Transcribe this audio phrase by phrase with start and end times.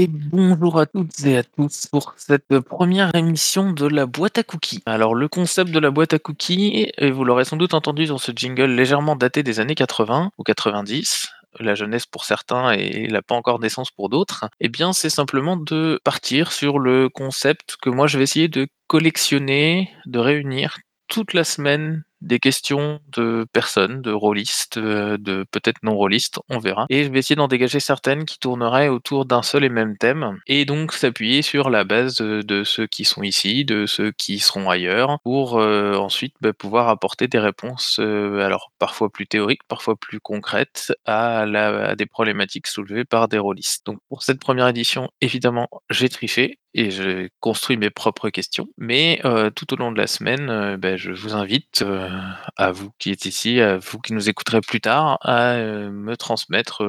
[0.00, 4.44] Et bonjour à toutes et à tous pour cette première émission de la boîte à
[4.44, 4.80] cookies.
[4.86, 8.16] Alors le concept de la boîte à cookies, et vous l'aurez sans doute entendu dans
[8.16, 13.22] ce jingle légèrement daté des années 80 ou 90, la jeunesse pour certains et la
[13.22, 17.90] pas encore naissance pour d'autres, eh bien c'est simplement de partir sur le concept que
[17.90, 24.02] moi je vais essayer de collectionner, de réunir toute la semaine des questions de personnes,
[24.02, 26.86] de rôlistes, euh, de peut-être non rôlistes, on verra.
[26.90, 30.38] Et je vais essayer d'en dégager certaines qui tourneraient autour d'un seul et même thème,
[30.46, 34.38] et donc s'appuyer sur la base euh, de ceux qui sont ici, de ceux qui
[34.38, 39.96] seront ailleurs, pour euh, ensuite bah, pouvoir apporter des réponses, alors parfois plus théoriques, parfois
[39.96, 43.86] plus concrètes, à, à des problématiques soulevées par des rôlistes.
[43.86, 48.68] Donc pour cette première édition, évidemment, j'ai triché, et j'ai construit mes propres questions.
[48.76, 52.08] Mais euh, tout au long de la semaine, euh, ben, je vous invite, euh,
[52.56, 56.82] à vous qui êtes ici, à vous qui nous écouterez plus tard, à me transmettre,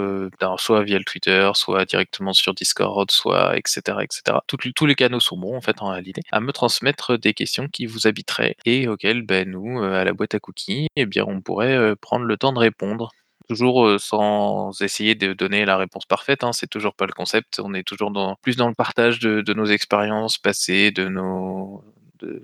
[0.58, 3.98] soit via le Twitter, soit directement sur Discord, soit etc.
[4.02, 4.38] etc.
[4.48, 7.86] tous les canaux sont bons en fait en réalité, à me transmettre des questions qui
[7.86, 11.96] vous habiteraient et auxquelles ben, nous, à la boîte à cookies, eh bien, on pourrait
[11.96, 13.12] prendre le temps de répondre
[13.50, 17.60] toujours sans essayer de donner la réponse parfaite, hein, c'est toujours pas le concept.
[17.64, 21.84] On est toujours dans, plus dans le partage de, nos expériences passées, de nos.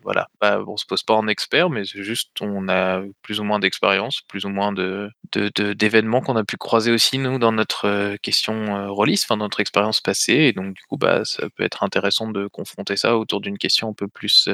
[0.04, 3.44] Voilà, bah, on se pose pas en expert, mais c'est juste on a plus ou
[3.44, 8.16] moins d'expérience, plus ou moins de d'événements qu'on a pu croiser aussi nous dans notre
[8.18, 11.84] question euh, release, enfin notre expérience passée, et donc du coup bah ça peut être
[11.84, 14.48] intéressant de confronter ça autour d'une question un peu plus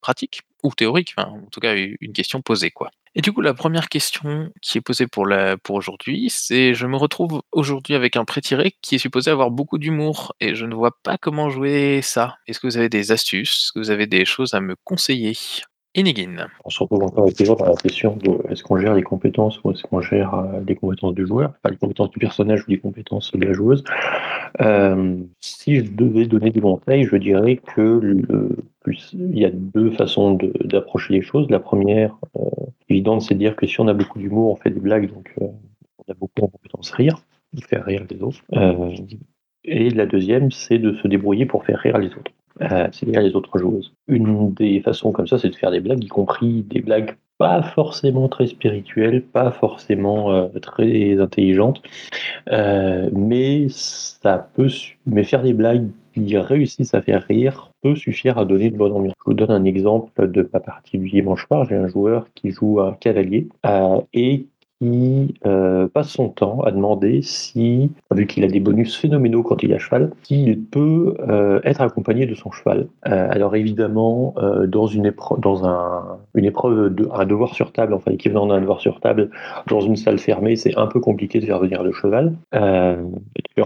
[0.00, 2.90] pratique ou théorique, en tout cas une question posée quoi.
[3.16, 6.86] Et du coup, la première question qui est posée pour, la, pour aujourd'hui, c'est je
[6.86, 10.74] me retrouve aujourd'hui avec un pré-tiré qui est supposé avoir beaucoup d'humour et je ne
[10.76, 12.36] vois pas comment jouer ça.
[12.46, 13.64] Est-ce que vous avez des astuces?
[13.64, 15.36] Est-ce que vous avez des choses à me conseiller?
[15.94, 16.46] Inigin.
[16.64, 19.72] On se retrouve encore toujours dans la question de est-ce qu'on gère les compétences ou
[19.72, 22.78] est-ce qu'on gère euh, les compétences du joueur, pas les compétences du personnage ou les
[22.78, 23.82] compétences de la joueuse.
[24.60, 28.56] Euh, si je devais donner des conseils, je dirais que le,
[28.86, 31.50] il y a deux façons d'approcher les choses.
[31.50, 32.48] La première, euh,
[32.88, 35.34] évidente, c'est de dire que si on a beaucoup d'humour, on fait des blagues, donc
[35.40, 35.54] on
[36.08, 37.20] a beaucoup en compétence rire,
[37.68, 38.40] faire rire les autres.
[39.64, 42.32] Et la deuxième, c'est de se débrouiller pour faire rire les autres,
[42.62, 43.92] euh, c'est-à-dire les autres joueuses.
[44.08, 47.62] Une des façons comme ça, c'est de faire des blagues, y compris des blagues pas
[47.62, 51.80] forcément très spirituelles, pas forcément très intelligentes,
[52.46, 54.68] mais ça peut,
[55.06, 58.92] mais faire des blagues qui réussissent à faire rire peut suffire à donner une bonne
[58.92, 59.14] ambiance.
[59.18, 61.66] Je vous donne un exemple de ma partie du dimanche soir.
[61.68, 64.46] J'ai un joueur qui joue un cavalier euh, et
[64.80, 69.62] qui euh, passe son temps à demander si, vu qu'il a des bonus phénoménaux quand
[69.62, 72.86] il est à cheval, s'il peut euh, être accompagné de son cheval.
[73.06, 74.34] Euh, alors évidemment,
[74.66, 78.80] dans une épreuve, dans un, une épreuve un devoir sur table, enfin l'équivalent d'un devoir
[78.80, 79.30] sur table,
[79.66, 82.34] dans une salle fermée, c'est un peu compliqué de faire venir le cheval.
[82.54, 82.96] Euh,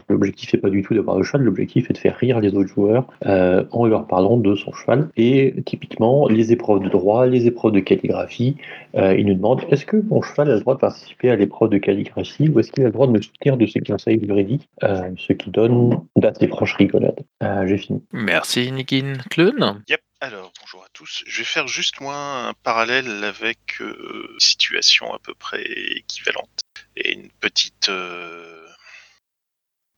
[0.08, 2.68] l'objectif n'est pas du tout d'avoir le cheval, l'objectif est de faire rire les autres
[2.68, 5.08] joueurs en leur parlant de son cheval.
[5.16, 8.56] Et typiquement, les épreuves de droit, les épreuves de calligraphie,
[8.94, 11.78] il nous demande est-ce que mon cheval a le droit de participer à l'épreuve de
[11.78, 15.10] calligraphie ou est-ce qu'il a le droit de me soutenir de ses conseils juridiques, euh,
[15.16, 17.24] ce qui donne d'assez proches rigolades.
[17.42, 18.04] Euh, j'ai fini.
[18.12, 19.14] Merci Nikin.
[19.30, 20.00] Clun Yep.
[20.20, 21.22] Alors, bonjour à tous.
[21.26, 26.62] Je vais faire juste moi un parallèle avec euh, une situation à peu près équivalente
[26.96, 27.90] et une petite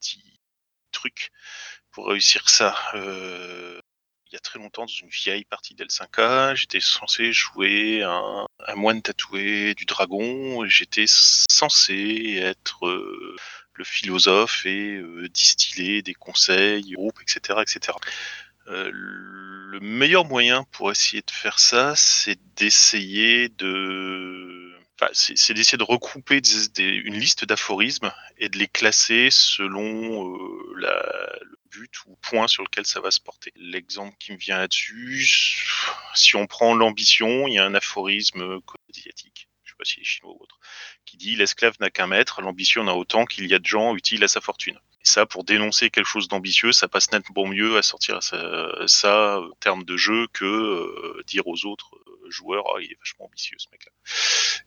[0.01, 0.41] petit
[0.91, 1.31] truc
[1.93, 2.75] pour réussir ça.
[2.95, 3.81] il
[4.41, 10.67] très longtemps, dans une vieille partie d'L5A, j'étais censé jouer un, moine tatoué du dragon.
[10.67, 13.37] J'étais censé être euh,
[13.75, 17.97] le philosophe et euh, distiller des conseils, groupes, etc., etc.
[18.69, 25.79] Euh, le meilleur moyen pour essayer de faire ça, c'est d'essayer de, enfin, c'est d'essayer
[25.79, 26.41] de recouper
[26.79, 30.37] une liste d'aphorismes et de les classer selon
[30.77, 31.31] la,
[31.77, 33.53] but ou point sur lequel ça va se porter.
[33.57, 35.27] L'exemple qui me vient là-dessus,
[36.15, 38.61] si on prend l'ambition, il y a un aphorisme
[38.91, 40.59] asiatique, je sais pas si est chinois ou autre,
[41.05, 44.25] qui dit l'esclave n'a qu'un maître, l'ambition n'a autant qu'il y a de gens utiles
[44.25, 44.79] à sa fortune.
[45.01, 49.51] Et ça, pour dénoncer quelque chose d'ambitieux, ça passe nettement mieux à sortir ça, en
[49.61, 53.57] termes de jeu que euh, dire aux autres euh, joueurs, oh, il est vachement ambitieux
[53.59, 53.93] ce mec-là.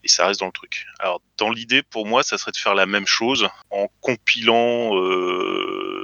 [0.04, 0.86] Et ça reste dans le truc.
[1.00, 5.99] Alors, dans l'idée, pour moi, ça serait de faire la même chose en compilant euh,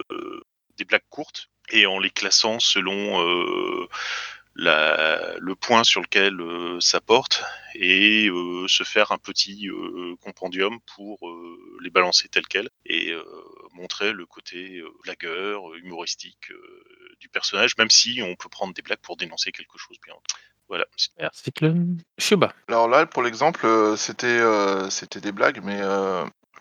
[0.78, 3.88] des blagues courtes et en les classant selon
[4.56, 7.44] la, le point sur lequel euh, ça porte
[7.74, 11.20] et euh, se faire un petit euh, compendium pour
[11.82, 13.14] les balancer tel quel et
[13.74, 16.52] montrer le côté blagueur, humoristique
[17.20, 20.16] du personnage, même si on peut prendre des blagues pour dénoncer quelque chose bien.
[20.68, 20.86] Voilà.
[21.20, 21.52] Merci,
[22.18, 22.54] Shuba.
[22.68, 23.68] Alors là, pour l'exemple,
[23.98, 24.42] c'était
[24.90, 25.82] c'était des blagues, mais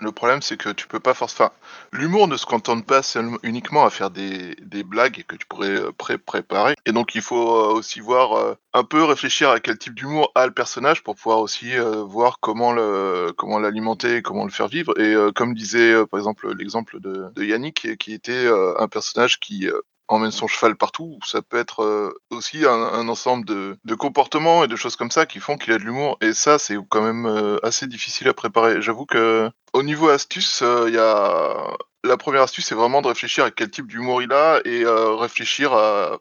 [0.00, 1.52] Le problème, c'est que tu peux pas forcément.
[1.92, 3.00] L'humour ne se contente pas
[3.42, 6.74] uniquement à faire des, blagues que tu pourrais euh, pré préparer.
[6.84, 10.32] Et donc, il faut euh, aussi voir euh, un peu réfléchir à quel type d'humour
[10.34, 14.98] a le personnage pour pouvoir aussi voir comment le comment l'alimenter, comment le faire vivre.
[14.98, 18.48] Et comme disait par exemple l'exemple de Yannick, qui était
[18.78, 19.68] un personnage qui
[20.08, 24.76] emmène son cheval partout, ça peut être euh, aussi un, ensemble de, comportements et de
[24.76, 26.18] choses comme ça qui font qu'il a de l'humour.
[26.20, 28.82] Et ça, c'est quand même euh, assez difficile à préparer.
[28.82, 33.08] J'avoue que au niveau astuce, euh, il y a la première astuce, c'est vraiment de
[33.08, 36.18] réfléchir à quel type d'humour il a et réfléchir à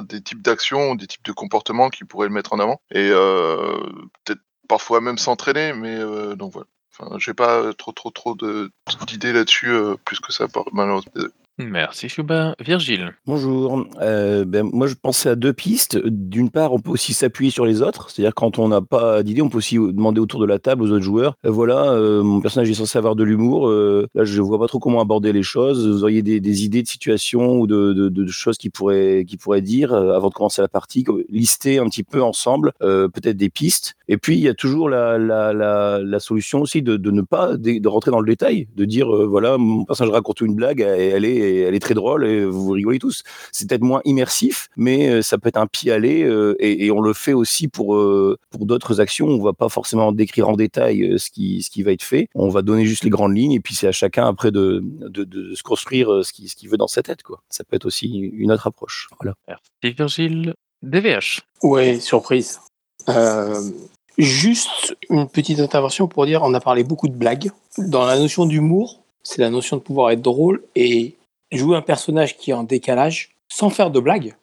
[0.00, 2.80] des types d'actions, des types de comportements qui pourraient le mettre en avant.
[2.90, 5.98] Et peut-être parfois même s'entraîner, mais
[6.36, 6.66] donc voilà.
[6.94, 8.34] Enfin, j'ai pas trop trop trop
[9.06, 9.74] d'idées là-dessus,
[10.06, 11.12] plus que ça, malheureusement.
[11.58, 12.54] Merci Chouba.
[12.60, 13.12] Virgile.
[13.26, 13.86] Bonjour.
[14.00, 15.98] Euh, ben, moi, je pensais à deux pistes.
[16.02, 18.08] D'une part, on peut aussi s'appuyer sur les autres.
[18.08, 20.90] C'est-à-dire, quand on n'a pas d'idée, on peut aussi demander autour de la table aux
[20.90, 21.36] autres joueurs.
[21.44, 23.68] Euh, voilà, euh, mon personnage est censé avoir de l'humour.
[23.68, 25.86] là, je vois pas trop comment aborder les choses.
[25.86, 30.30] Vous auriez des, idées de situations ou de, choses qui pourraient, qui pourraient dire avant
[30.30, 31.04] de commencer la partie.
[31.28, 33.94] Lister un petit peu ensemble, peut-être des pistes.
[34.08, 38.10] Et puis, il y a toujours la, la, solution aussi de, ne pas de, rentrer
[38.10, 41.74] dans le détail, de dire, voilà, mon personnage raconte une blague et elle est elle
[41.74, 43.22] est très drôle et vous rigolez tous.
[43.52, 47.00] C'est peut-être moins immersif, mais euh, ça peut être un pied aller euh, et, on
[47.00, 49.26] le fait aussi pour euh, pour d'autres actions.
[49.26, 52.28] On va pas forcément décrire en détail ce qui ce qui va être fait.
[52.34, 55.54] On va donner juste les grandes lignes et puis c'est à chacun après de, de,
[55.54, 57.42] se construire ce qu'il ce veut dans sa tête quoi.
[57.48, 59.08] Ça peut être aussi une autre approche.
[59.20, 59.34] Voilà.
[59.48, 60.54] Merci Virgile.
[60.82, 61.40] DVH.
[61.62, 62.60] Ouais, surprise.
[64.18, 67.50] juste une petite intervention pour dire, on a parlé beaucoup de blagues.
[67.78, 71.14] Dans la notion d'humour, c'est la notion de pouvoir être drôle et
[71.52, 74.34] jouer un personnage qui est en décalage, sans faire de blagues,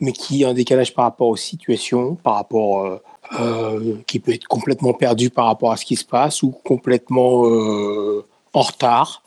[0.00, 3.02] mais qui est en décalage par rapport aux situations, par rapport, euh,
[3.38, 7.46] euh, qui peut être complètement perdu par rapport à ce qui se passe, ou complètement
[7.46, 9.22] euh, en retard,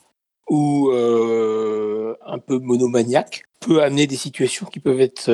[0.49, 5.31] ou un peu monomaniaque, peut amener des situations qui peuvent être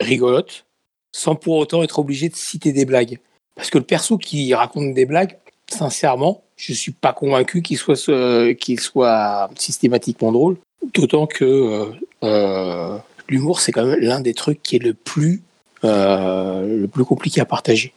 [0.00, 0.64] rigolotes,
[1.12, 3.18] sans pour autant être obligé de citer des blagues.
[3.54, 5.38] Parce que le perso qui raconte des blagues,
[5.70, 10.56] sincèrement, je suis pas convaincu qu'il soit, qu'il soit systématiquement drôle.
[10.94, 11.84] D'autant que euh,
[12.24, 12.98] euh,
[13.28, 15.42] l'humour, c'est quand même l'un des trucs qui est le plus,
[15.84, 17.92] euh, le plus compliqué à partager.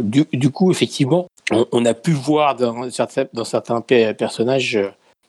[0.00, 4.78] Du, coup, effectivement, on, a pu voir dans certains, dans certains personnages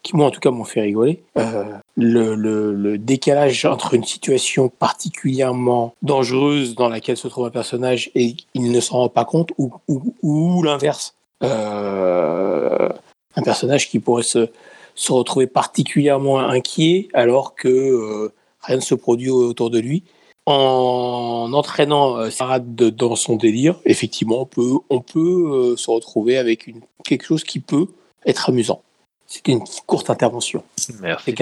[0.03, 1.23] qui, moi, en tout cas, m'ont fait rigoler,
[1.95, 8.71] le, décalage entre une situation particulièrement dangereuse dans laquelle se trouve un personnage et il
[8.71, 9.71] ne s'en rend pas compte, ou,
[10.21, 11.15] ou l'inverse.
[11.41, 12.91] un
[13.43, 14.49] personnage qui pourrait se,
[15.01, 18.31] se retrouver particulièrement inquiet alors que euh,
[18.61, 20.03] rien ne se produit autour de lui.
[20.45, 26.37] En entraînant euh, Sarah dans son délire, effectivement, on peut, on peut euh, se retrouver
[26.37, 27.87] avec une, quelque chose qui peut
[28.27, 28.83] être amusant.
[29.25, 30.63] C'est une courte intervention.
[31.01, 31.33] Merci.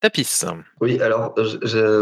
[0.00, 0.42] Tapis.
[0.80, 1.34] Oui, alors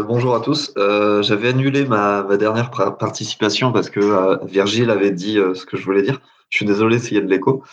[0.07, 0.73] bonjour à tous.
[0.75, 6.01] J'avais annulé ma, ma, dernière participation parce que Virgile avait dit ce que je voulais
[6.01, 6.19] dire.
[6.49, 7.63] Je suis désolé s'il y a de l'écho.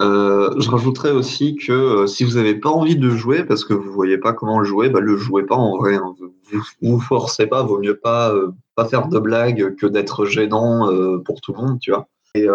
[0.00, 3.74] Euh, je rajouterais aussi que euh, si vous n'avez pas envie de jouer parce que
[3.74, 5.96] vous voyez pas comment le jouer, bah, le jouez pas en vrai.
[5.96, 6.14] Hein.
[6.52, 10.88] Vous, vous forcez pas, vaut mieux pas euh, pas faire de blagues que d'être gênant
[11.26, 12.08] pour tout le monde, tu vois.
[12.34, 12.46] Et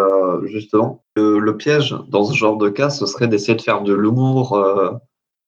[0.46, 4.58] justement, le, piège dans ce genre de cas, ce serait d'essayer de faire de l'humour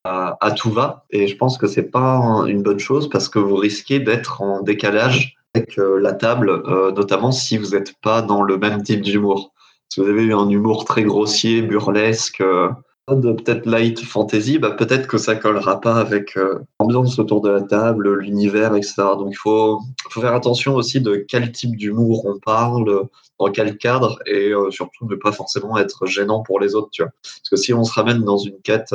[0.05, 1.07] à, à, tout va.
[1.11, 4.63] Et je pense que c'est pas une bonne chose parce que vous risquez d'être en
[4.63, 6.63] décalage avec la table,
[6.95, 9.53] notamment si vous n'êtes pas dans le même type d'humour.
[9.93, 12.69] Si vous avez eu un humour très grossier, burlesque, euh,
[13.09, 17.61] peut-être light fantasy, bah peut-être que ça collera pas avec euh, l'ambiance autour de la
[17.61, 18.95] table, l'univers, etc.
[19.19, 19.81] Donc il faut,
[20.11, 23.09] faire attention aussi de quel type d'humour on parle,
[23.41, 26.91] dans quel cadre, et euh, surtout ne pas forcément être gênant pour les autres.
[26.93, 27.11] Tu vois.
[27.25, 28.95] Parce que si on se ramène dans une quête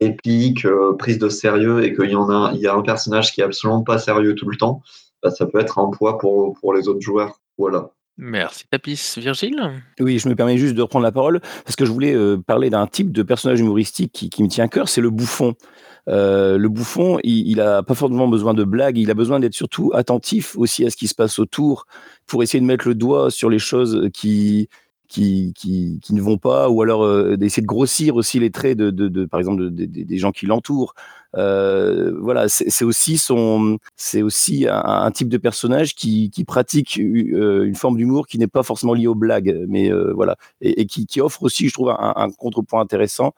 [0.00, 0.66] épique,
[0.98, 3.44] prise de sérieux, et qu'il y en a, il y a un personnage qui est
[3.44, 4.80] absolument pas sérieux tout le temps,
[5.22, 7.40] bah, ça peut être un poids pour, pour les autres joueurs.
[7.58, 7.90] Voilà.
[8.16, 9.14] Merci Tapis.
[9.16, 9.82] Virgile?
[9.98, 12.70] Oui, je me permets juste de reprendre la parole parce que je voulais euh, parler
[12.70, 15.54] d'un type de personnage humoristique qui, me tient à cœur, c'est le bouffon.
[16.08, 19.54] Euh, le bouffon, il, n'a a pas forcément besoin de blagues, il a besoin d'être
[19.54, 21.86] surtout attentif aussi à ce qui se passe autour
[22.26, 24.68] pour essayer de mettre le doigt sur les choses qui,
[25.08, 28.90] qui, qui, ne vont pas, ou alors euh, d'essayer de grossir aussi les traits de,
[28.90, 30.94] de par exemple, des gens qui l'entourent.
[31.36, 37.64] Euh, voilà, c'est aussi son, c'est aussi un, type de personnage qui, qui pratique euh,
[37.64, 41.06] une forme d'humour qui n'est pas forcément liée aux blagues, mais euh, voilà, et, qui,
[41.06, 43.32] qui, offre aussi, je trouve, un, un contrepoint intéressant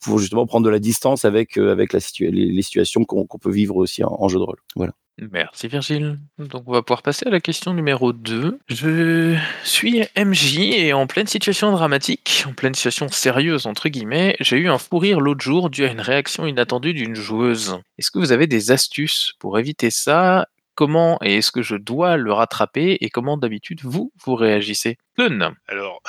[0.00, 3.76] pour justement prendre de la distance avec avec la situa les, situations qu'on peut vivre
[3.76, 4.58] aussi en, en, jeu de rôle.
[4.76, 4.92] Voilà.
[5.18, 6.18] Merci Virgile.
[6.38, 8.58] Donc on va pouvoir passer à la question numéro 2.
[8.68, 14.58] Je suis MJ et en pleine situation dramatique, en pleine situation sérieuse entre guillemets, j'ai
[14.58, 17.80] eu un fou rire l'autre jour dû à une réaction inattendue d'une joueuse.
[17.98, 20.46] Est-ce que vous avez des astuces pour éviter ça?
[20.76, 22.98] Comment et est-ce que je dois le rattraper?
[23.00, 24.96] Et comment d'habitude vous, vous réagissez?
[25.16, 26.00] Lun Alors,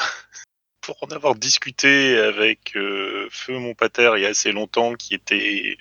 [0.89, 5.13] pour en avoir discuté avec euh, Feu mon pater il y a assez longtemps, qui
[5.13, 5.77] était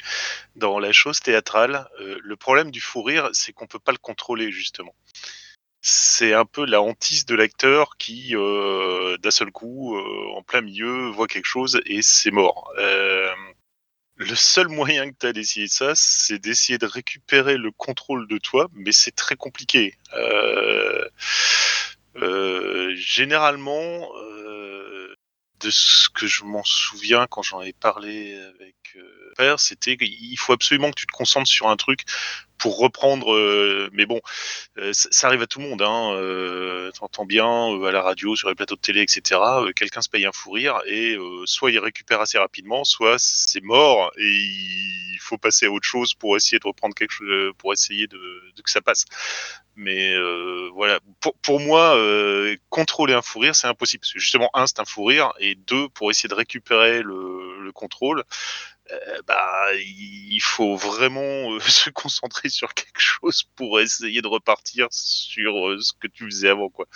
[0.54, 3.98] dans la chose théâtrale, euh, le problème du fou rire, c'est qu'on peut pas le
[3.98, 4.94] contrôler justement.
[5.80, 11.08] C'est un peu la hantise de l'acteur qui, euh, d'un seul coup, en plein milieu,
[11.08, 12.70] voit quelque chose et c'est mort.
[12.76, 18.36] Le seul moyen que tu as d'essayer ça, c'est d'essayer de récupérer le contrôle de
[18.36, 19.94] toi, mais c'est très compliqué.
[22.94, 24.10] Généralement,
[25.60, 30.38] de ce que je m'en souviens quand j'en ai parlé avec euh, père, c'était qu'il
[30.38, 32.04] faut absolument que tu te concentres sur un truc
[32.58, 33.32] pour reprendre.
[33.34, 34.20] euh, mais bon,
[34.78, 35.82] euh, ça, arrive à tout le monde.
[35.82, 37.46] Hein, euh, T'entends bien
[37.86, 39.40] à la radio, sur les plateaux de télé, etc.
[39.76, 44.10] Quelqu'un se paye un fou rire et soit il récupère assez rapidement, soit c'est mort
[44.16, 48.06] et il faut passer à autre chose pour essayer de reprendre quelque chose, pour essayer
[48.06, 48.18] de,
[48.62, 49.04] que ça passe.
[49.76, 50.16] Mais
[50.74, 51.96] voilà, pour, pour moi,
[52.70, 54.04] contrôler un fou rire, c'est impossible.
[54.14, 58.24] Justement, un, c'est un fou rire, et deux, pour essayer de récupérer le contrôle,
[58.90, 64.88] euh, bah, il faut vraiment euh, se concentrer sur quelque chose pour essayer de repartir
[64.90, 66.70] sur euh, ce que tu faisais avant.
[66.70, 66.86] Quoi.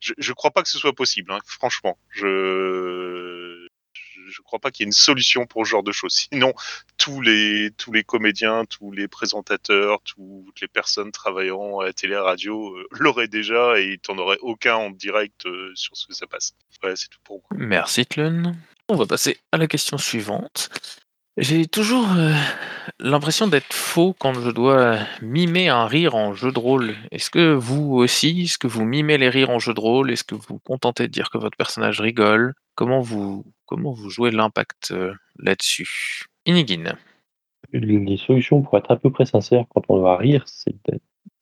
[0.00, 1.98] Je, je crois pas que ce soit possible, hein, franchement.
[2.10, 3.66] Je
[4.28, 6.28] je crois pas qu'il y ait une solution pour ce genre de choses.
[6.30, 6.54] Sinon,
[6.98, 12.16] tous les tous les comédiens, tous les présentateurs, toutes les personnes travaillant à la télé,
[12.16, 16.54] radio l'auraient déjà et t'en aurais aucun en direct sur ce que ça passe.
[16.94, 17.66] C'est tout pour moi.
[17.66, 18.54] Merci Tlun.
[18.88, 20.70] On va passer à la question suivante.
[21.40, 22.34] J'ai toujours euh,
[22.98, 26.94] l'impression d'être faux quand je dois mimer un rire en jeu de rôle.
[27.12, 30.10] Est-ce que vous aussi, est-ce que vous mimez les rires en jeu de rôle?
[30.10, 32.52] Est-ce que vous vous contentez de dire que votre personnage rigole?
[32.74, 36.24] Comment vous comment vous jouez l'impact euh, là-dessus?
[36.44, 36.92] Inigine.
[37.72, 40.74] Les solutions pour être à peu près sincère quand on doit rire, c'est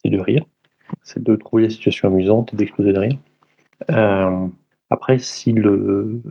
[0.05, 0.45] de, rire.
[1.03, 3.19] C'est de trouver la situation amusante et d'exploser de rire.
[3.91, 4.47] Euh,
[4.91, 6.23] après, si le,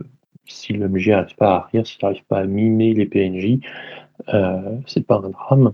[0.48, 3.60] si le MJ n'arrive pas à rire, s'il n'arrive pas à mimer les PNJ,
[4.34, 5.72] euh, c'est pas un drame.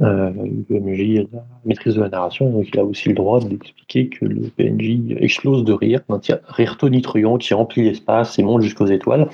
[0.00, 0.32] Euh,
[0.70, 4.08] le MJ a la maîtrise de la narration, donc il a aussi le droit d'expliquer
[4.08, 8.86] que le PNJ explose de rire, un rire tonitruant qui remplit l'espace et monte jusqu'aux
[8.86, 9.28] étoiles.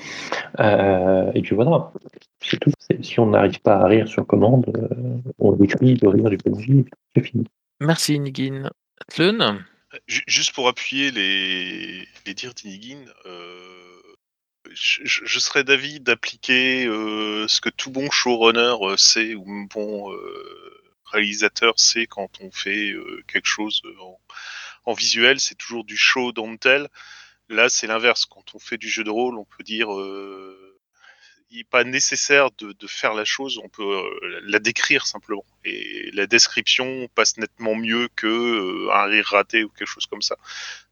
[0.59, 1.91] Euh, et puis voilà,
[2.41, 2.71] c'est tout.
[3.01, 6.69] Si on n'arrive pas à rire sur commande, euh, on décrit le rire du PNJ,
[6.69, 7.45] et puis c'est fini.
[7.79, 8.69] Merci Inigine.
[9.07, 9.59] Tlun?
[10.07, 13.98] Ju- Juste pour appuyer les, les dires d'Inigine, euh,
[14.79, 20.81] je, serais d'avis d'appliquer euh, ce que tout bon showrunner euh, sait ou bon euh,
[21.05, 22.93] réalisateur sait quand on fait
[23.27, 23.81] quelque chose
[24.85, 26.87] en, visuel, c'est toujours du show don't tell.
[27.49, 28.25] Là, c'est l'inverse.
[28.25, 29.89] Quand on fait du jeu de rôle, on peut dire
[31.51, 34.03] il n'est pas nécessaire de, faire la chose, on peut
[34.43, 35.45] la décrire simplement.
[35.65, 40.21] Et la description passe nettement mieux que euh, un rire raté ou quelque chose comme
[40.21, 40.37] ça.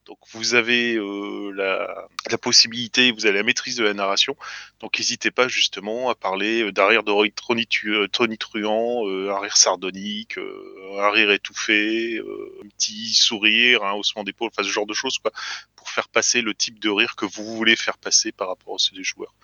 [0.08, 4.38] Donc vous avez euh, la, possibilité, vous avez la maîtrise de la narration.
[4.80, 9.40] Donc n'hésitez pas justement à parler euh, d'un rire de tronitu- euh, tonitruant, euh, un
[9.40, 14.86] rire sardonique, euh, un rire étouffé, un petit sourire, un haussement d'épaule, enfin ce genre
[14.86, 15.32] de choses quoi,
[15.76, 18.80] pour faire passer le type de rire que vous voulez faire passer par rapport à
[18.80, 19.36] ceux des joueurs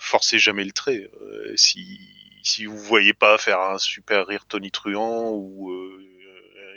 [0.00, 1.08] forcez jamais le trait.
[1.54, 2.00] Si,
[2.42, 5.72] si vous voyez pas faire un super rire tonitruant ou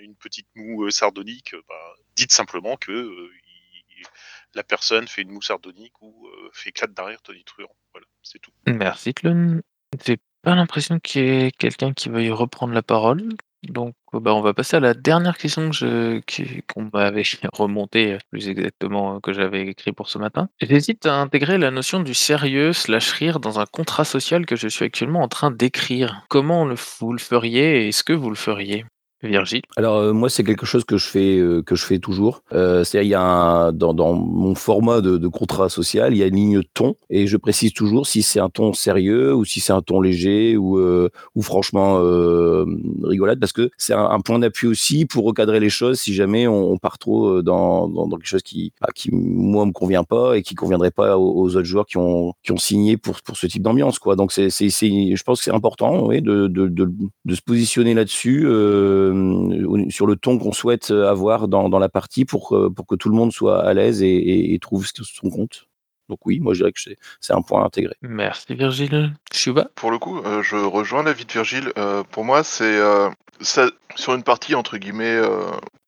[0.04, 1.77] une petite moue sardonique, bah,
[2.18, 3.32] dites simplement que euh,
[4.56, 7.74] la personne fait une moue sardonique ou euh, fait éclate d'un rire tonitruant.
[7.94, 8.52] Voilà, c'est tout.
[8.66, 9.62] Merci Tlun.
[10.06, 13.30] J'ai pas l'impression qu'il y ait quelqu'un qui veuille reprendre la parole.
[13.64, 16.22] Donc, euh, bah, on va passer à la dernière question que
[16.72, 20.50] qu'on m'avait remontée, plus exactement, que j'avais écrit pour ce matin.
[20.62, 24.68] J'hésite à intégrer la notion du sérieux slash rire dans un contrat social que je
[24.68, 26.24] suis actuellement en train d'écrire.
[26.30, 28.86] Comment le, vous le feriez et est-ce que vous le feriez?
[29.78, 32.44] Alors euh, moi c'est quelque chose que je fais euh, que je fais toujours.
[32.54, 36.36] Euh, C'est-à-dire il y a dans, mon format de, contrat social il y a une
[36.36, 39.82] ligne ton et je précise toujours si c'est un ton sérieux ou si c'est un
[39.82, 41.96] ton léger ou euh, ou franchement
[43.04, 46.78] rigolade parce que c'est un, point d'appui aussi pour recadrer les choses si jamais on,
[46.78, 50.44] part trop dans, dans, dans quelque chose qui bah, qui moi me convient pas et
[50.44, 53.64] qui conviendrait pas aux, autres joueurs qui ont qui ont signé pour pour ce type
[53.64, 54.16] d'ambiance quoi.
[54.16, 58.46] Donc c'est c'est c'est je pense que c'est important de de de, se positionner là-dessus.
[59.90, 63.10] Sur le ton qu'on souhaite avoir dans, dans la partie pour, que- pour que tout
[63.10, 65.68] le monde soit à l'aise et, et- et trouve son compte.
[66.10, 66.80] Donc oui, moi je dirais que
[67.20, 67.94] c'est un point intégré.
[68.02, 69.14] Merci Virgile.
[69.34, 71.74] Shuba Pour le coup, euh, je rejoins l'avis de Virgile.
[71.78, 73.10] Euh, pour moi, c'est euh,
[73.42, 75.42] sur une partie entre guillemets euh,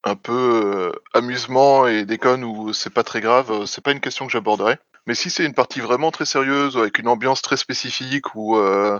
[0.04, 3.50] un peu euh, amusement et déconne où c'est pas très grave.
[3.50, 4.76] euh, c'est pas une question que j'aborderai.
[5.06, 8.98] Mais si c'est une partie vraiment très sérieuse avec une ambiance très spécifique où euh,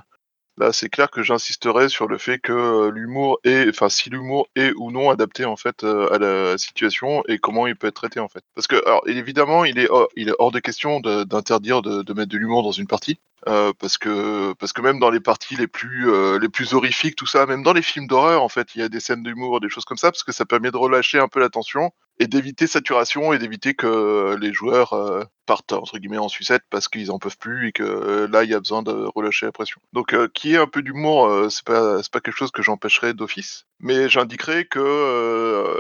[0.61, 4.49] là c'est clair que j'insisterai sur le fait que euh, l'humour est, enfin si l'humour
[4.55, 7.95] est ou non adapté en fait euh, à la situation et comment il peut être
[7.95, 8.45] traité en fait.
[8.55, 12.73] Parce que alors évidemment il est hors, de question d'interdire de mettre de l'humour dans
[12.73, 13.19] une partie.
[13.49, 17.17] Euh, parce que parce que même dans les parties les plus euh, les plus horrifiques
[17.17, 19.61] tout ça même dans les films d'horreur en fait il y a des scènes d'humour
[19.61, 22.27] des choses comme ça parce que ça permet de relâcher un peu la tension et
[22.27, 27.11] d'éviter saturation et d'éviter que les joueurs euh, partent entre guillemets en sucette parce qu'ils
[27.11, 29.81] en peuvent plus et que là il y a besoin de relâcher la pression.
[29.95, 33.65] Donc y ait un peu d'humour, c'est pas c'est pas quelque chose que j'empêcherai d'office,
[33.79, 35.75] mais j'indiquerai que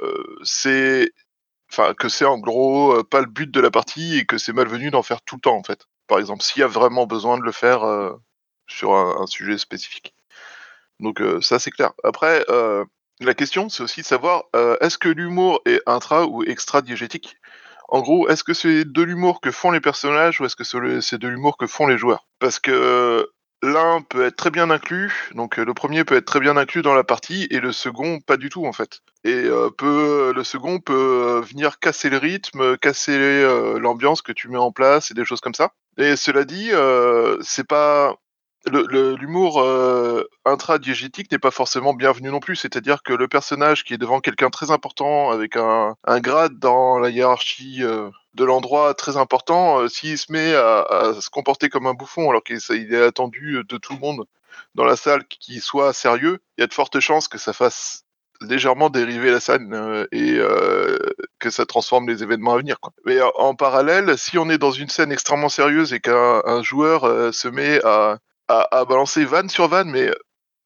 [0.45, 1.12] c'est
[1.71, 4.90] enfin que c'est en gros pas le but de la partie et que c'est malvenu
[4.90, 5.87] d'en faire tout le temps en fait.
[6.11, 8.11] Par exemple, s'il y a vraiment besoin de le faire euh,
[8.67, 10.12] sur un, sujet spécifique.
[10.99, 11.93] Donc euh, ça c'est clair.
[12.02, 12.85] Après, euh,
[13.21, 14.43] la question c'est aussi de savoir
[14.81, 17.37] est-ce que l'humour est intra ou extra diégétique?
[17.88, 21.19] En gros, est-ce que c'est de l'humour que font les personnages ou est-ce que c'est
[21.19, 22.26] de l'humour que font les joueurs?
[22.40, 23.31] Parce que
[23.62, 26.83] l'un peut être très bien inclus, donc euh, le premier peut être très bien inclus
[26.83, 29.00] dans la partie et le second pas du tout en fait.
[29.25, 34.33] Et euh, peut, le second peut euh, venir casser le rythme, casser euh, l'ambiance que
[34.33, 35.73] tu mets en place et des choses comme ça.
[35.99, 38.17] Et cela dit, euh, c'est pas
[38.67, 42.57] l'humour euh, intradiégétique n'est pas forcément bienvenu non plus.
[42.57, 47.09] C'est-à-dire que le personnage qui est devant quelqu'un très important, avec un, grade dans la
[47.09, 47.83] hiérarchie
[48.34, 52.42] de l'endroit très important, euh, s'il se met à, se comporter comme un bouffon alors
[52.44, 54.26] qu'il est attendu de tout le monde
[54.75, 58.04] dans la salle qu'il soit sérieux, il y a de fortes chances que ça fasse
[58.40, 60.96] légèrement dériver la scène euh, et euh,
[61.38, 62.76] que ça transforme les événements à venir.
[63.04, 67.34] Mais en, parallèle, si on est dans une scène extrêmement sérieuse et qu'un un joueur
[67.34, 68.18] se met à,
[68.88, 70.10] balancer vanne sur vanne, mais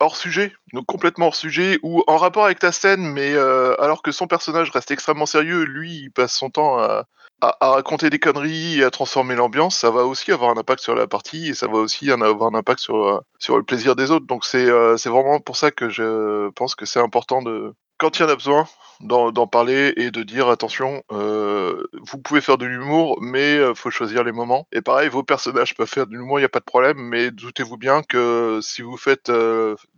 [0.01, 4.13] hors sujet, donc complètement hors sujet, ou en rapport avec ta scène, mais alors que
[4.13, 7.07] son personnage reste extrêmement sérieux, lui, il passe son temps à,
[7.41, 10.95] à, raconter des conneries et à transformer l'ambiance, ça va aussi avoir un impact sur
[10.95, 14.11] la partie et ça va aussi avoir un impact sur, euh, sur le plaisir des
[14.11, 14.27] autres.
[14.27, 18.19] Donc c'est euh, c'est vraiment pour ça que je pense que c'est important de, quand
[18.19, 18.67] il y en a besoin,
[19.01, 23.91] d'en parler et de dire attention, euh, vous pouvez faire de l'humour, mais euh, faut
[23.91, 24.67] choisir les moments.
[24.73, 27.31] Et pareil, vos personnages peuvent faire de l'humour, il n'y a pas de problème, mais
[27.31, 29.31] doutez-vous bien que si vous faites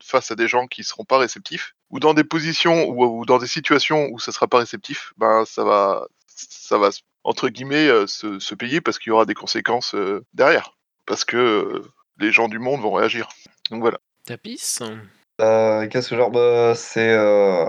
[0.02, 3.38] face à des gens qui seront pas réceptifs, ou dans des positions ou, ou dans
[3.38, 6.90] des situations où ça sera pas réceptif, ben ça va, ça va
[7.24, 11.24] entre guillemets euh, se, se payer parce qu'il y aura des conséquences euh, derrière, parce
[11.24, 11.82] que euh,
[12.18, 13.28] les gens du monde vont réagir.
[13.70, 13.98] Donc voilà.
[14.26, 14.78] Tapis
[15.40, 17.66] Euh, Qu'est-ce que genre bah, c'est euh,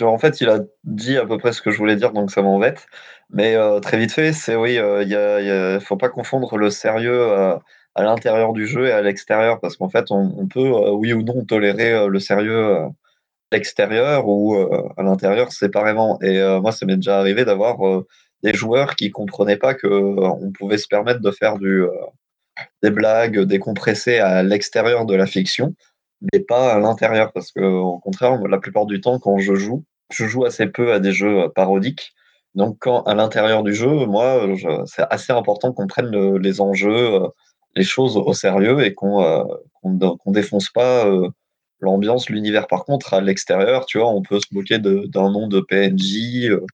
[0.00, 2.42] en fait il a dit à peu près ce que je voulais dire donc ça
[2.42, 2.86] m'embête
[3.30, 5.96] mais euh, très vite fait c'est oui euh, il y a, il y a- faut
[5.96, 7.56] pas confondre le sérieux euh,
[7.94, 11.12] à l'intérieur du jeu et à l'extérieur parce qu'en fait on, on peut euh, oui
[11.12, 12.88] ou non tolérer euh, le sérieux euh,
[13.52, 18.06] l'extérieur ou euh, à l'intérieur séparément et euh, moi ça m'est déjà arrivé d'avoir euh,
[18.42, 21.58] des joueurs qui comprenaient pas que on pouvait se permettre de faire
[22.82, 25.74] des blagues décompressées à l'extérieur de la fiction
[26.32, 29.84] mais pas à l'intérieur, parce que au contraire, la plupart du temps, quand je joue,
[30.12, 32.14] je joue assez peu à des jeux parodiques.
[32.54, 34.46] Donc, quand à l'intérieur du jeu, moi,
[34.86, 37.20] c'est assez important qu'on prenne le- les enjeux,
[37.76, 39.44] les choses au sérieux et qu'on euh,
[39.82, 41.06] qu'on défonce pas
[41.82, 42.66] l'ambiance, l'univers.
[42.68, 46.64] Par contre, à l'extérieur, tu vois, on peut se moquer d'un nom de PNJ, euh,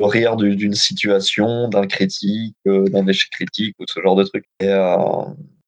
[0.00, 4.44] rire du- d'une situation, d'un critique, euh, d'un échec critique ou ce genre de truc.
[4.60, 4.96] Et, euh,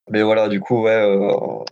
[0.09, 0.91] mais voilà, du coup, ouais.
[0.91, 1.63] euh,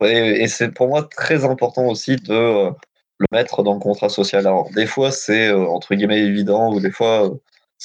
[0.00, 2.70] ouais, et c'est pour moi très important aussi de
[3.18, 4.46] le mettre dans le contrat social.
[4.46, 7.30] Alors, des fois, c'est entre guillemets évident, ou des fois,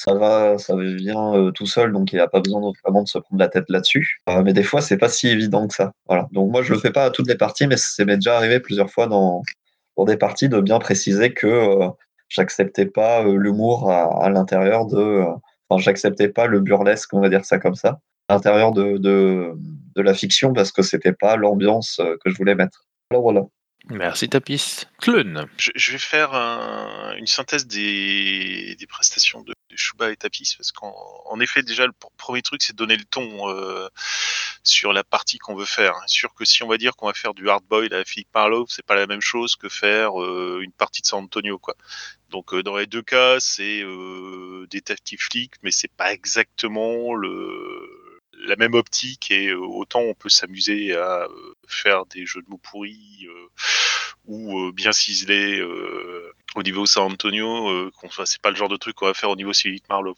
[0.00, 3.08] ça va, ça vient euh, tout seul, donc il n'y a pas besoin vraiment de
[3.08, 4.20] se prendre la tête là-dessus.
[4.30, 5.92] Euh, mais des fois, c'est pas si évident que ça.
[6.06, 6.26] Voilà.
[6.32, 8.60] Donc, moi, je le fais pas à toutes les parties, mais c'est m'est déjà arrivé
[8.60, 9.42] plusieurs fois dans,
[9.98, 11.88] dans des parties de bien préciser que euh,
[12.30, 15.22] j'acceptais pas euh, l'humour à, l'intérieur de.
[15.68, 19.52] Enfin, j'acceptais pas le burlesque, on va dire ça comme ça, à l'intérieur de, de,
[19.96, 22.86] de la fiction parce que c'était pas l'ambiance que je voulais mettre.
[23.10, 23.42] Alors voilà.
[23.88, 24.84] Merci Tapis.
[24.98, 25.48] Clun.
[25.56, 30.94] Je, vais faire un- une synthèse des, prestations de, de Shuba et Tapis, parce qu'en
[31.26, 33.88] en effet, déjà, le pr- premier truc, c'est donner le ton euh,
[34.62, 35.94] sur la partie qu'on veut faire.
[36.06, 38.66] Sûr que si on va dire qu'on va faire du hard boy à Philippe Marlowe,
[38.68, 41.74] c'est pas la même chose que faire euh, une partie de San Antonio, quoi.
[42.28, 43.82] Donc euh, dans les deux cas, c'est
[44.70, 47.99] détective flic, mais c'est pas exactement le
[48.50, 52.50] la même optique et euh, autant on peut s'amuser à euh, faire des jeux de
[52.50, 53.48] mots pourris euh,
[54.26, 55.60] ou bien ciselés
[56.54, 59.34] au niveau San Antonio, qu'on c'est pas le genre de truc qu'on va faire au
[59.34, 60.14] niveau Philippe Marlowe.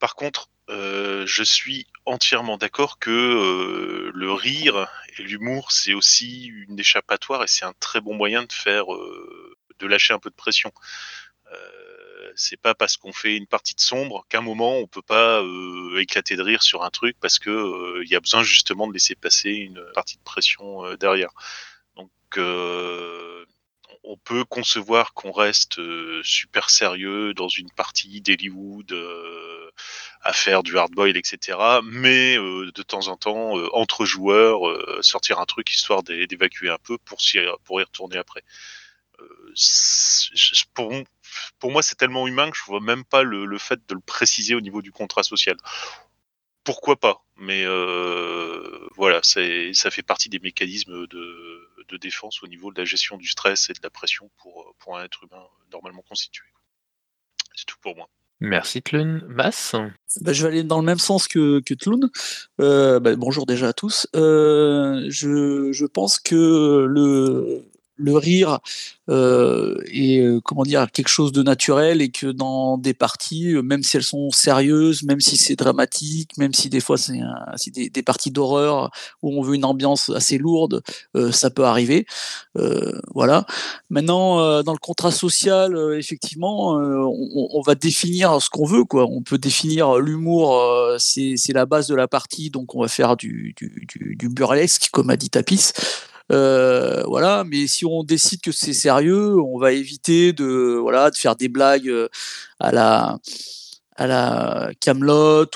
[0.00, 7.44] Par contre, je suis entièrement d'accord que le rire et l'humour, c'est aussi une échappatoire
[7.44, 8.86] et c'est un très bon moyen de faire,
[9.78, 10.72] de lâcher un peu de pression.
[12.26, 15.02] Euh, c'est pas parce qu'on fait une partie de sombre qu'à un moment on peut
[15.02, 18.42] pas euh, éclater de rire sur un truc parce que euh, il y a besoin
[18.42, 21.30] justement de laisser passer une partie de pression derrière.
[21.96, 22.10] Donc
[24.08, 25.80] on peut concevoir qu'on reste
[26.22, 29.70] super sérieux dans une partie d'Hollywood euh,
[30.22, 31.58] à faire du hardboil, etc.
[31.82, 34.60] Mais de temps en temps, entre joueurs,
[35.02, 37.18] sortir un truc histoire d'é- d'évacuer un peu pour,
[37.64, 38.42] pour y retourner après.
[40.74, 40.92] Pour,
[41.58, 44.00] pour moi, c'est tellement humain que je vois même pas le, le fait de le
[44.00, 45.56] préciser au niveau du contrat social.
[46.64, 52.72] Pourquoi pas Mais euh, voilà, ça fait partie des mécanismes de, de défense au niveau
[52.72, 56.02] de la gestion du stress et de la pression pour, pour un être humain normalement
[56.02, 56.46] constitué.
[57.54, 58.08] C'est tout pour moi.
[58.40, 59.22] Merci Tlun.
[59.28, 59.74] Mass
[60.20, 62.10] Bah, je vais aller dans le même sens que, que Tloun.
[62.60, 64.06] Euh, bah, bonjour déjà à tous.
[64.14, 67.64] Euh, je, je pense que le,
[67.96, 68.60] le rire
[69.08, 73.62] euh, est euh, comment dire quelque chose de naturel et que dans des parties, euh,
[73.62, 77.88] même si elles sont sérieuses, même si c'est dramatique, même si des fois c'est des,
[77.88, 78.90] des parties d'horreur
[79.22, 80.82] où on veut une ambiance assez lourde,
[81.16, 82.06] euh, ça peut arriver.
[82.56, 83.46] Euh, voilà.
[83.90, 88.84] Maintenant, euh, dans le contrat social, effectivement, on, on va définir ce qu'on veut.
[88.84, 89.06] Quoi.
[89.08, 90.60] On peut définir l'humour,
[90.98, 94.28] c'est c'est la base de la partie, donc on va faire du, du, du, du
[94.28, 95.72] burlesque, comme a dit Tapis.
[96.32, 101.16] Euh, voilà, mais si on décide que c'est sérieux, on va éviter de voilà de
[101.16, 102.08] faire des blagues euh,
[102.58, 103.18] à la
[103.96, 104.70] à la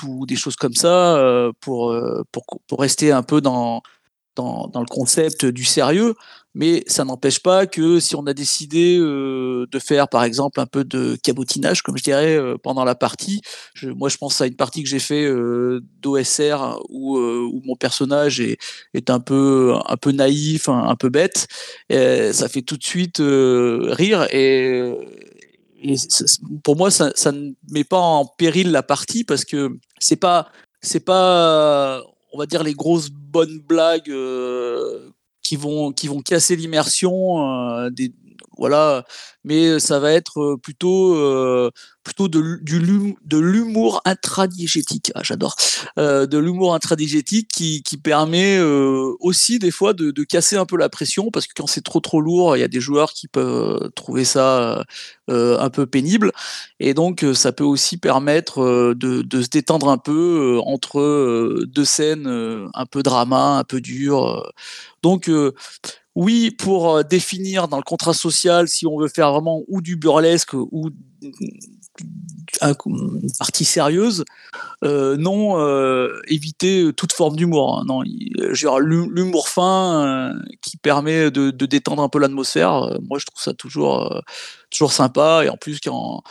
[0.03, 1.95] ou des choses comme ça euh, pour,
[2.31, 3.81] pour pour rester un peu dans
[4.35, 6.15] dans, le concept du sérieux,
[6.55, 10.83] mais ça n'empêche pas que si on a décidé de faire par exemple un peu
[10.83, 13.41] de cabotinage, comme je dirais, pendant la partie,
[13.75, 15.29] je, moi je pense à une partie que j'ai fait
[16.01, 18.57] d'OSR où, où mon personnage est,
[18.93, 21.47] est un peu un peu naïf, un, peu bête,
[21.89, 24.93] et ça fait tout de suite euh, rire et,
[25.83, 25.95] et
[26.63, 30.49] pour moi ça, ça ne met pas en péril la partie parce que c'est pas
[30.81, 32.01] c'est pas
[32.33, 35.09] on va dire les grosses bonnes blagues euh,
[35.41, 38.13] qui vont qui vont casser l'immersion euh, des
[38.61, 39.03] voilà
[39.43, 41.15] mais ça va être plutôt
[42.03, 45.55] plutôt de, de l'humour intradigétique ah, j'adore.
[45.97, 48.59] De l'humour intradigétique qui, qui permet
[49.19, 51.99] aussi des fois de, de casser un peu la pression parce que quand c'est trop
[51.99, 54.83] trop lourd il y a des joueurs qui peuvent trouver ça
[55.27, 56.31] un peu pénible.
[56.79, 62.27] Et donc ça peut aussi permettre de, de se détendre un peu entre deux scènes
[62.73, 64.51] un peu drama un peu dur
[65.03, 65.31] donc
[66.15, 69.95] oui, pour euh, définir dans le contrat social si on veut faire vraiment ou du
[69.95, 70.89] burlesque ou
[72.61, 74.25] un- une partie sérieuse,
[74.83, 77.79] euh, non, euh, éviter toute forme d'humour.
[77.87, 78.01] hein.
[78.79, 84.21] L'humour fin qui permet de, détendre un peu l'atmosphère, moi je trouve ça toujours,
[84.69, 85.43] toujours sympa.
[85.45, 86.23] Et en plus, quand,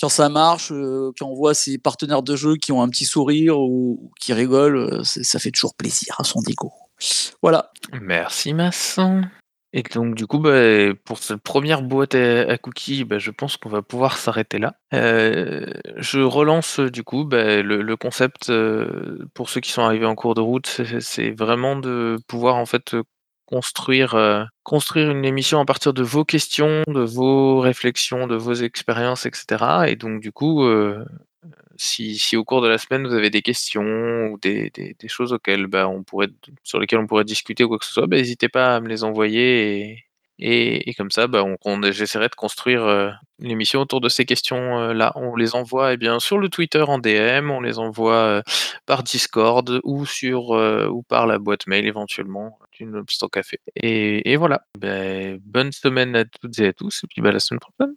[0.00, 0.68] quand ça marche,
[1.18, 5.02] quand on voit ses partenaires de jeu qui ont un petit sourire ou, qui rigolent,
[5.04, 6.72] ça fait toujours plaisir à son ego.
[7.42, 7.70] Voilà.
[8.00, 8.98] Merci Mass.
[9.74, 13.68] Et donc du coup, bah, pour cette première boîte à, cookies, bah, je pense qu'on
[13.68, 14.76] va pouvoir s'arrêter là.
[14.94, 20.14] Euh, je relance du coup bah, le, concept euh, pour ceux qui sont arrivés en
[20.14, 22.96] cours de route, c'est vraiment de pouvoir en fait
[23.44, 28.54] construire euh, construire une émission à partir de vos questions, de vos réflexions, de vos
[28.54, 29.84] expériences, etc.
[29.88, 30.66] Et donc du coup,
[31.76, 34.70] si, si au cours de la semaine vous avez des questions ou des,
[35.06, 36.28] choses auxquelles bah, on pourrait,
[36.62, 38.88] sur lesquelles on pourrait discuter ou quoi que ce soit, bah, n'hésitez pas à me
[38.88, 40.08] les envoyer
[40.40, 45.12] et, comme ça, bah, on, j'essaierai de construire euh, une émission autour de ces questions-là.
[45.16, 48.42] On les envoie eh bien, sur le Twitter en DM, on les envoie euh,
[48.86, 53.58] par Discord ou, sur, euh, ou par la boîte mail éventuellement d'une Obstant Café.
[53.74, 54.62] Et, et voilà.
[54.80, 57.96] Bonne semaine à toutes et à tous et puis la semaine prochaine.